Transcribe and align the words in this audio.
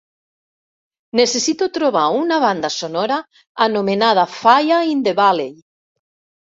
Necessito 1.19 1.67
trobar 1.75 2.07
una 2.23 2.41
banda 2.47 2.73
sonora 2.79 3.21
anomenada 3.69 4.27
Fire 4.41 4.85
in 4.97 5.09
the 5.11 5.19
Valley 5.25 5.51